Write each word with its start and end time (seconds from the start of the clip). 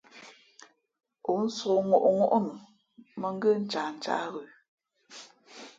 Ǒ 1.31 1.33
nsōk 1.45 1.79
ŋôʼŋó 1.89 2.37
nu, 2.45 2.53
mᾱ 3.19 3.27
ngə́ 3.35 3.53
ncahncǎh 3.61 4.25
ghə̌. 4.33 4.43